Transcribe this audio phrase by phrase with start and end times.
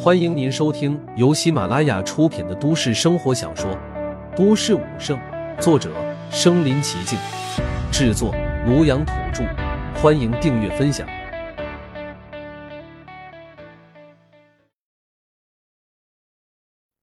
[0.00, 3.70] 欢迎您收听由喜马拉雅出品的都市生活小说
[4.36, 5.18] 《都市武圣》，
[5.60, 5.92] 作者：
[6.30, 7.18] 身临其境，
[7.92, 8.32] 制作：
[8.66, 9.44] 庐阳土著。
[10.00, 11.06] 欢迎订阅分享。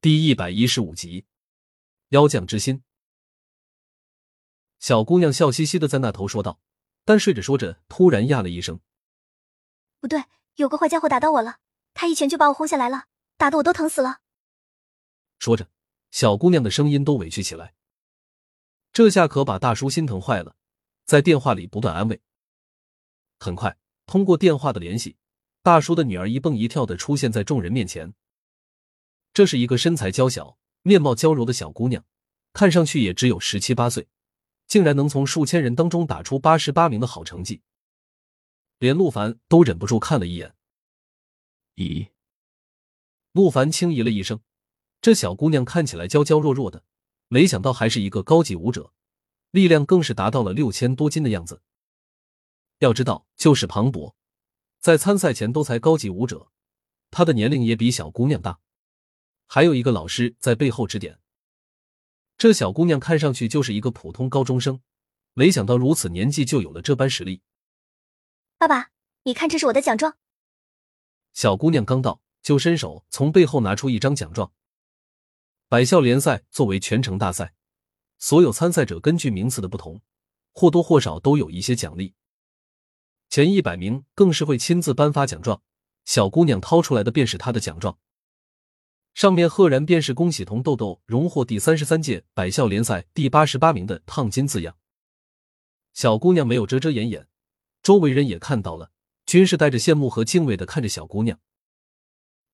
[0.00, 1.26] 第一百一十五集，
[2.10, 2.82] 妖将之心。
[4.78, 6.60] 小姑娘笑嘻嘻的在那头说道，
[7.04, 8.78] 但睡着说着，突然呀了一声
[9.98, 10.22] ：“不对，
[10.56, 11.56] 有个坏家伙打到我了。”
[11.94, 13.06] 他一拳就把我轰下来了，
[13.36, 14.20] 打得我都疼死了。
[15.38, 15.70] 说着，
[16.10, 17.74] 小姑娘的声音都委屈起来。
[18.92, 20.56] 这下可把大叔心疼坏了，
[21.04, 22.20] 在电话里不断安慰。
[23.38, 25.16] 很快，通过电话的联系，
[25.62, 28.14] 大叔的女儿一蹦一跳的出现在众人面前。
[29.32, 32.04] 这是一个身材娇小、面貌娇柔的小姑娘，
[32.52, 34.08] 看上去也只有十七八岁，
[34.66, 37.62] 竟然能从数千人当中打出八十八名的好成绩，
[38.78, 40.54] 连陆凡都忍不住看了一眼。
[41.76, 42.10] 咦，
[43.32, 44.40] 陆凡轻咦了一声，
[45.00, 46.84] 这小姑娘看起来娇娇弱弱的，
[47.28, 48.92] 没想到还是一个高级武者，
[49.50, 51.62] 力量更是达到了六千多斤的样子。
[52.78, 54.14] 要知道，就是庞博，
[54.78, 56.50] 在参赛前都才高级武者，
[57.10, 58.60] 他的年龄也比小姑娘大。
[59.46, 61.18] 还有一个老师在背后指点，
[62.38, 64.80] 这小姑娘看上去就是一个普通高中生，
[65.32, 67.42] 没想到如此年纪就有了这般实力。
[68.58, 68.90] 爸爸，
[69.24, 70.16] 你看，这是我的奖状。
[71.34, 74.52] 小姑娘刚到，就伸手从背后拿出一张奖状。
[75.68, 77.54] 百校联赛作为全程大赛，
[78.18, 80.00] 所有参赛者根据名次的不同，
[80.52, 82.14] 或多或少都有一些奖励。
[83.28, 85.60] 前一百名更是会亲自颁发奖状。
[86.04, 87.98] 小姑娘掏出来的便是她的奖状，
[89.14, 94.76] 上面赫然便是“恭喜童豆豆荣获第三十三届百校联赛第八十八名”的烫金字样。
[95.94, 97.26] 小姑娘没有遮遮掩掩，
[97.82, 98.92] 周围人也看到了。
[99.34, 101.40] 均是带着羡慕和敬畏的看着小姑娘，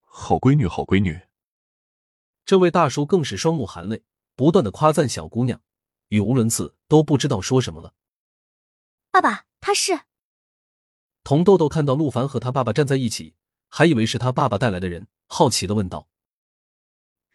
[0.00, 1.20] 好闺女，好闺女。
[2.44, 4.02] 这位大叔更是双目含泪，
[4.34, 5.62] 不断的夸赞小姑娘，
[6.08, 7.94] 语无伦次，都不知道说什么了。
[9.12, 10.00] 爸爸，他是
[11.22, 13.36] 童豆豆看到陆凡和他爸爸站在一起，
[13.68, 16.08] 还以为是他爸爸带来的人，好奇的问道：“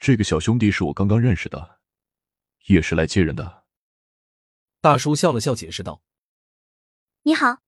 [0.00, 1.80] 这个小兄弟是我刚刚认识的，
[2.68, 3.64] 也是来接人的。”
[4.80, 6.00] 大叔笑了笑，解释道
[7.24, 7.58] ：“你好。”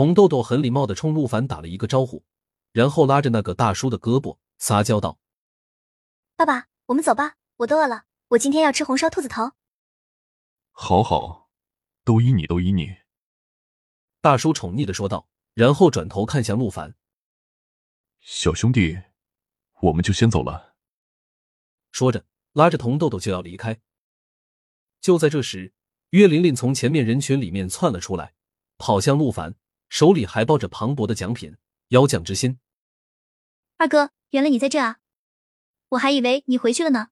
[0.00, 2.24] 童豆豆很礼貌的冲陆凡打了一个招呼，
[2.72, 5.18] 然后拉着那个大叔的胳膊撒娇道
[6.36, 8.06] ：“爸爸，我们走吧，我都饿了。
[8.28, 9.52] 我今天要吃红烧兔子头。
[10.72, 11.50] ”“好好，
[12.02, 12.96] 都依你，都依你。”
[14.22, 16.94] 大叔宠溺的说道，然后转头看向陆凡
[18.20, 18.98] ：“小兄弟，
[19.82, 20.76] 我们就先走了。”
[21.92, 22.24] 说着，
[22.54, 23.78] 拉着童豆豆就要离开。
[25.02, 25.74] 就在这时，
[26.12, 28.32] 岳琳琳从前面人群里面窜了出来，
[28.78, 29.56] 跑向陆凡。
[29.90, 31.56] 手里还抱着磅礴的奖品——
[31.88, 32.60] 妖将之心。
[33.76, 34.98] 二哥，原来你在这啊！
[35.90, 37.08] 我还以为你回去了呢。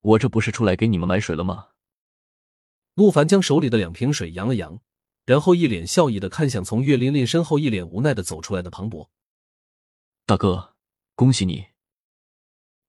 [0.00, 1.68] 我这不是出来给你们买水了吗？
[2.94, 4.80] 陆凡将手里的两瓶水扬了扬，
[5.24, 9.08] 然后一脸笑意的看向从岳琳琳身后一脸无奈的走出来的庞博。
[10.26, 10.74] 大哥，
[11.14, 11.68] 恭喜你！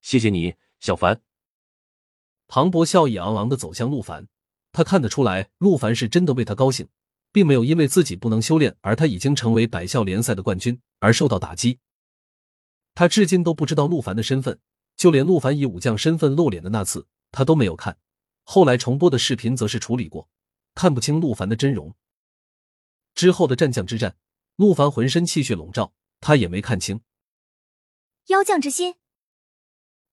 [0.00, 1.22] 谢谢你，小凡。
[2.48, 4.26] 庞博笑意昂昂的走向陆凡，
[4.72, 6.88] 他看得出来，陆凡是真的为他高兴。
[7.36, 11.78] 并没有因为自己不能修炼，而他已经成为百校联赛的冠军而受到打击。
[12.94, 14.58] 他至今都不知道陆凡的身份，
[14.96, 17.98] 就连陆凡以武将身份露脸的那次，他都没有看。
[18.42, 20.30] 后来重播的视频则是处理过，
[20.74, 21.94] 看不清陆凡的真容。
[23.14, 24.16] 之后的战将之战，
[24.56, 27.02] 陆凡浑身气血笼罩，他也没看清。
[28.28, 28.94] 妖将之心。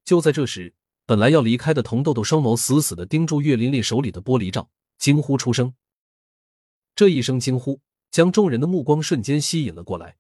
[0.03, 5.73] 就在这时，本来要离开的童豆豆双眸死死的盯住岳琳琳手里的玻璃罩，惊呼出声。
[6.95, 7.81] 这一声惊呼，
[8.11, 10.17] 将众人的目光瞬间吸引了过来。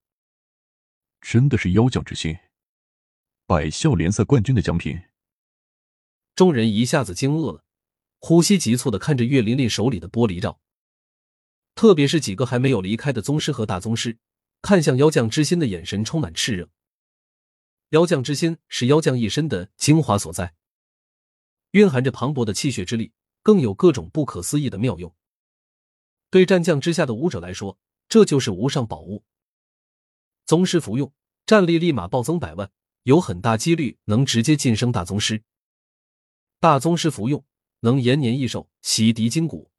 [1.21, 2.35] 真的是妖将之心，
[3.45, 4.99] 百校联赛冠军的奖品。
[6.35, 7.63] 众人一下子惊愕了，
[8.19, 10.59] 呼吸急促的看着岳琳琳手里的玻璃罩。
[11.75, 14.17] 特别是几个还没有离开的宗师和大宗师，
[14.63, 16.69] 看向妖将之心的眼神充满炽热。
[17.89, 20.55] 妖将之心是妖将一身的精华所在，
[21.71, 23.13] 蕴含着磅礴的气血之力，
[23.43, 25.15] 更有各种不可思议的妙用。
[26.33, 27.77] 对战将之下的武者来说，
[28.09, 29.23] 这就是无上宝物。
[30.47, 31.13] 宗师服用，
[31.45, 32.71] 战力立马暴增百万，
[33.03, 35.43] 有很大几率能直接晋升大宗师。
[36.59, 37.45] 大宗师服用，
[37.81, 39.69] 能延年益寿，洗涤筋骨。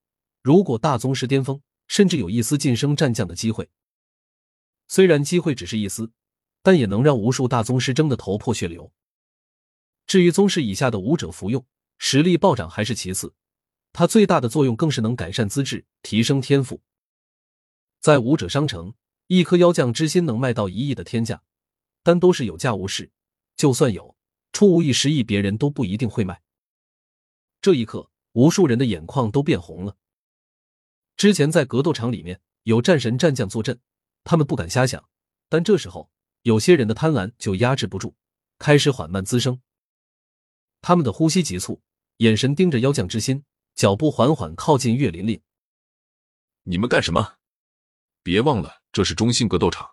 [0.42, 3.68] 如果大宗师巅峰，甚至有一丝晋升战将的机会。
[4.86, 6.12] 虽然机会只是一丝，
[6.62, 8.92] 但也能让无数大宗师争得头破血流。
[10.06, 11.66] 至于宗师以下的武者服用，
[11.98, 13.34] 实力暴涨还是其次。
[13.94, 16.82] 它最大的作用更是能改善资质、提升天赋。
[18.00, 18.92] 在武者商城，
[19.28, 21.40] 一颗妖将之心能卖到一亿的天价，
[22.02, 23.12] 但都是有价无市，
[23.56, 24.16] 就算有，
[24.52, 26.42] 出无一十亿，别人都不一定会卖。
[27.62, 29.96] 这一刻，无数人的眼眶都变红了。
[31.16, 33.78] 之前在格斗场里面有战神战将坐镇，
[34.24, 35.08] 他们不敢瞎想，
[35.48, 36.10] 但这时候
[36.42, 38.16] 有些人的贪婪就压制不住，
[38.58, 39.62] 开始缓慢滋生。
[40.82, 41.80] 他们的呼吸急促，
[42.16, 43.44] 眼神盯着妖将之心，
[43.74, 45.40] 脚步缓缓靠近岳琳琳。
[46.62, 47.38] 你们干什么？
[48.22, 49.90] 别忘了，这是中信格斗场，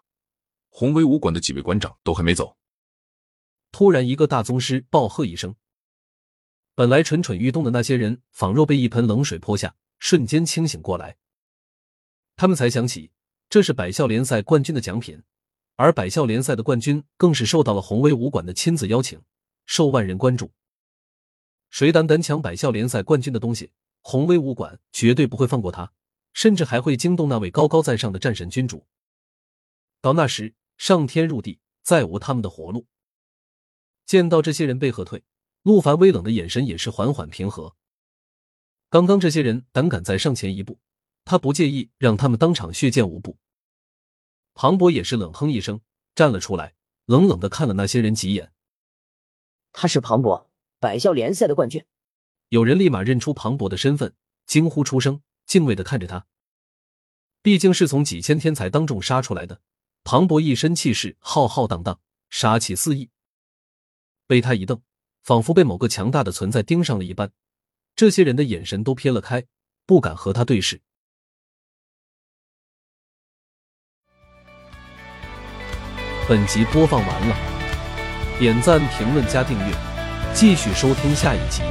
[0.69, 2.57] 宏威武馆的几位馆长都还没走。
[3.71, 5.55] 突然，一个大宗师暴喝一声，
[6.75, 9.75] 本来蠢蠢欲动的那些人，仿若被一盆冷水泼下。
[9.99, 11.17] 瞬间清醒过来，
[12.35, 13.11] 他们才想起
[13.49, 15.21] 这是百校联赛冠军的奖品，
[15.75, 19.21] 而百校联赛的冠军更是受到了宏威武馆的亲自邀请，
[19.67, 20.51] 受万人关注。
[21.71, 23.71] 谁胆敢抢百校联赛冠军的东西，
[24.01, 25.93] 宏威武馆绝对不会放过他，
[26.33, 28.85] 甚至还会惊动那位高高在上的战神君主。
[30.01, 32.87] 到那时，上天入地，再无他们的活路。
[34.05, 35.23] 见到这些人被喝退，
[35.63, 37.77] 陆凡微冷的眼神也是缓缓平和。
[38.89, 40.77] 刚刚这些人胆敢再上前一步，
[41.23, 43.37] 他不介意让他们当场血溅五步。
[44.53, 45.79] 庞博也是冷哼一声，
[46.13, 46.75] 站了出来，
[47.05, 48.51] 冷冷的看了那些人几眼。
[49.71, 50.50] 他是庞博，
[50.81, 51.85] 百校联赛的冠军。
[52.49, 54.15] 有人立马认出庞博的身份，
[54.47, 56.25] 惊呼出声，敬畏的看着他。
[57.43, 59.61] 毕竟是从几千天才当众杀出来的，
[60.03, 61.99] 庞博一身气势浩浩荡荡，
[62.31, 63.11] 杀气四溢。
[64.25, 64.81] 被他一瞪，
[65.21, 67.31] 仿佛被某个强大的存在盯上了一般。
[67.95, 69.45] 这些人的眼神都偏了开，
[69.85, 70.81] 不敢和他对视。
[76.27, 79.90] 本集播放完了，点赞、评论、加订阅，
[80.33, 81.61] 继续收听下一集。